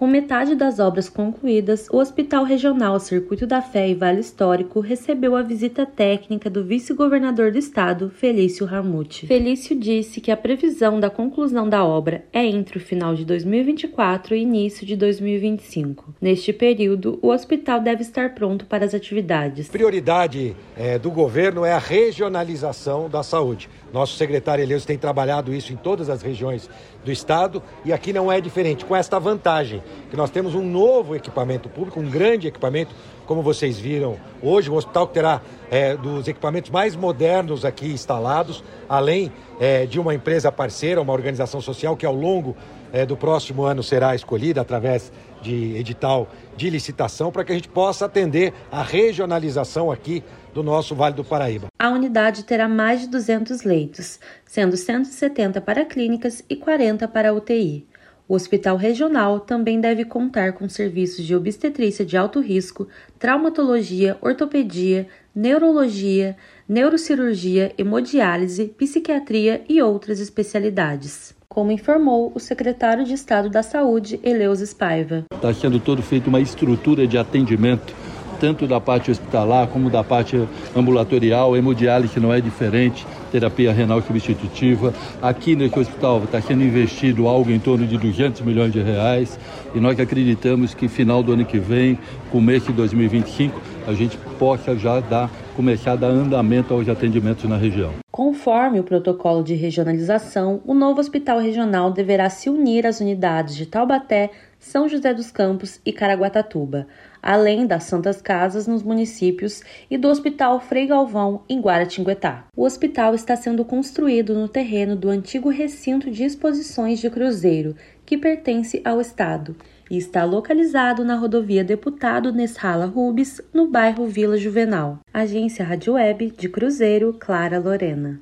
Com 0.00 0.06
metade 0.06 0.54
das 0.54 0.78
obras 0.78 1.10
concluídas, 1.10 1.86
o 1.92 1.98
Hospital 1.98 2.42
Regional 2.44 2.98
Circuito 2.98 3.46
da 3.46 3.60
Fé 3.60 3.90
e 3.90 3.94
Vale 3.94 4.20
Histórico 4.20 4.80
recebeu 4.80 5.36
a 5.36 5.42
visita 5.42 5.84
técnica 5.84 6.48
do 6.48 6.64
vice-governador 6.64 7.52
do 7.52 7.58
estado, 7.58 8.08
Felício 8.08 8.64
Ramute. 8.64 9.26
Felício 9.26 9.78
disse 9.78 10.18
que 10.18 10.30
a 10.30 10.38
previsão 10.38 10.98
da 10.98 11.10
conclusão 11.10 11.68
da 11.68 11.84
obra 11.84 12.24
é 12.32 12.46
entre 12.46 12.78
o 12.78 12.80
final 12.80 13.14
de 13.14 13.26
2024 13.26 14.34
e 14.34 14.40
início 14.40 14.86
de 14.86 14.96
2025. 14.96 16.14
Neste 16.18 16.50
período, 16.50 17.18
o 17.20 17.28
hospital 17.28 17.78
deve 17.78 18.00
estar 18.00 18.34
pronto 18.34 18.64
para 18.64 18.86
as 18.86 18.94
atividades. 18.94 19.68
Prioridade 19.68 20.56
é, 20.78 20.98
do 20.98 21.10
governo 21.10 21.62
é 21.62 21.74
a 21.74 21.78
regionalização 21.78 23.06
da 23.06 23.22
saúde. 23.22 23.68
Nosso 23.92 24.16
secretário 24.16 24.64
Eleus 24.64 24.86
tem 24.86 24.96
trabalhado 24.96 25.52
isso 25.52 25.74
em 25.74 25.76
todas 25.76 26.08
as 26.08 26.22
regiões 26.22 26.70
do 27.04 27.12
estado 27.12 27.62
e 27.84 27.92
aqui 27.92 28.14
não 28.14 28.32
é 28.32 28.40
diferente, 28.40 28.86
com 28.86 28.96
esta 28.96 29.18
vantagem 29.18 29.82
que 30.10 30.16
nós 30.16 30.30
temos 30.30 30.54
um 30.54 30.64
novo 30.64 31.14
equipamento 31.14 31.68
público, 31.68 32.00
um 32.00 32.10
grande 32.10 32.48
equipamento, 32.48 32.94
como 33.26 33.42
vocês 33.42 33.78
viram 33.78 34.16
hoje, 34.42 34.70
um 34.70 34.74
hospital 34.74 35.06
que 35.06 35.14
terá 35.14 35.40
é, 35.70 35.96
dos 35.96 36.26
equipamentos 36.26 36.70
mais 36.70 36.96
modernos 36.96 37.64
aqui 37.64 37.86
instalados, 37.86 38.64
além 38.88 39.32
é, 39.60 39.86
de 39.86 40.00
uma 40.00 40.14
empresa 40.14 40.50
parceira, 40.50 41.00
uma 41.00 41.12
organização 41.12 41.60
social 41.60 41.96
que 41.96 42.04
ao 42.04 42.14
longo 42.14 42.56
é, 42.92 43.06
do 43.06 43.16
próximo 43.16 43.62
ano 43.62 43.82
será 43.82 44.14
escolhida 44.14 44.60
através 44.60 45.12
de 45.40 45.76
edital 45.76 46.28
de 46.56 46.68
licitação 46.68 47.30
para 47.30 47.44
que 47.44 47.52
a 47.52 47.54
gente 47.54 47.68
possa 47.68 48.04
atender 48.04 48.52
a 48.70 48.82
regionalização 48.82 49.90
aqui 49.90 50.22
do 50.52 50.62
nosso 50.62 50.94
Vale 50.94 51.14
do 51.14 51.24
Paraíba. 51.24 51.68
A 51.78 51.90
unidade 51.90 52.44
terá 52.44 52.68
mais 52.68 53.02
de 53.02 53.08
200 53.08 53.62
leitos, 53.62 54.18
sendo 54.44 54.76
170 54.76 55.60
para 55.60 55.84
clínicas 55.84 56.44
e 56.48 56.56
40 56.56 57.06
para 57.08 57.32
UTI. 57.32 57.86
O 58.30 58.34
hospital 58.36 58.76
regional 58.76 59.40
também 59.40 59.80
deve 59.80 60.04
contar 60.04 60.52
com 60.52 60.68
serviços 60.68 61.24
de 61.24 61.34
obstetrícia 61.34 62.06
de 62.06 62.16
alto 62.16 62.38
risco, 62.38 62.86
traumatologia, 63.18 64.16
ortopedia, 64.20 65.08
neurologia, 65.34 66.36
neurocirurgia, 66.68 67.72
hemodiálise, 67.76 68.66
psiquiatria 68.78 69.62
e 69.68 69.82
outras 69.82 70.20
especialidades. 70.20 71.34
Como 71.48 71.72
informou 71.72 72.30
o 72.32 72.38
secretário 72.38 73.04
de 73.04 73.14
Estado 73.14 73.50
da 73.50 73.64
Saúde, 73.64 74.20
Eleus 74.22 74.60
Spaiva. 74.60 75.24
Está 75.34 75.52
sendo 75.52 75.80
todo 75.80 76.00
feito 76.00 76.28
uma 76.28 76.38
estrutura 76.38 77.08
de 77.08 77.18
atendimento 77.18 77.92
tanto 78.40 78.66
da 78.66 78.80
parte 78.80 79.10
hospitalar 79.10 79.68
como 79.68 79.90
da 79.90 80.02
parte 80.02 80.48
ambulatorial, 80.74 81.54
hemodiálise 81.54 82.18
não 82.18 82.32
é 82.32 82.40
diferente, 82.40 83.06
terapia 83.30 83.72
renal 83.72 84.02
substitutiva. 84.02 84.92
Aqui 85.22 85.56
nesse 85.56 85.78
hospital 85.78 86.22
está 86.24 86.40
sendo 86.40 86.62
investido 86.62 87.28
algo 87.28 87.50
em 87.50 87.58
torno 87.58 87.86
de 87.86 87.96
200 87.96 88.40
milhões 88.42 88.72
de 88.72 88.82
reais 88.82 89.38
e 89.74 89.80
nós 89.80 89.98
acreditamos 89.98 90.74
que 90.74 90.88
final 90.88 91.22
do 91.22 91.32
ano 91.32 91.44
que 91.44 91.58
vem, 91.58 91.98
começo 92.30 92.66
de 92.66 92.72
2025, 92.74 93.60
a 93.86 93.92
gente 93.92 94.16
possa 94.38 94.76
já 94.76 95.00
dar, 95.00 95.30
começar 95.56 95.92
a 95.92 95.96
dar 95.96 96.08
andamento 96.08 96.74
aos 96.74 96.88
atendimentos 96.88 97.48
na 97.48 97.56
região. 97.56 97.92
Conforme 98.10 98.80
o 98.80 98.84
protocolo 98.84 99.42
de 99.42 99.54
regionalização, 99.54 100.60
o 100.66 100.74
novo 100.74 101.00
hospital 101.00 101.38
regional 101.38 101.90
deverá 101.90 102.28
se 102.28 102.50
unir 102.50 102.86
às 102.86 103.00
unidades 103.00 103.56
de 103.56 103.66
Taubaté, 103.66 104.30
São 104.60 104.86
José 104.86 105.14
dos 105.14 105.30
Campos 105.30 105.80
e 105.86 105.90
Caraguatatuba, 105.90 106.86
além 107.22 107.66
das 107.66 107.84
Santas 107.84 108.20
Casas 108.20 108.66
nos 108.66 108.82
municípios 108.82 109.62
e 109.90 109.96
do 109.96 110.06
Hospital 110.06 110.60
Frei 110.60 110.86
Galvão 110.86 111.42
em 111.48 111.60
Guaratinguetá. 111.60 112.44
O 112.54 112.64
hospital 112.64 113.14
está 113.14 113.34
sendo 113.34 113.64
construído 113.64 114.34
no 114.34 114.46
terreno 114.46 114.94
do 114.94 115.08
antigo 115.08 115.48
recinto 115.48 116.10
de 116.10 116.24
exposições 116.24 117.00
de 117.00 117.08
Cruzeiro, 117.08 117.74
que 118.04 118.18
pertence 118.18 118.82
ao 118.84 119.00
estado, 119.00 119.56
e 119.90 119.96
está 119.96 120.24
localizado 120.24 121.06
na 121.06 121.16
rodovia 121.16 121.64
Deputado 121.64 122.30
Nesrala 122.30 122.84
Rubens, 122.84 123.40
no 123.54 123.66
bairro 123.66 124.06
Vila 124.06 124.36
Juvenal. 124.36 124.98
Agência 125.12 125.64
Rádio 125.64 125.94
Web 125.94 126.34
de 126.36 126.48
Cruzeiro, 126.50 127.16
Clara 127.18 127.58
Lorena. 127.58 128.20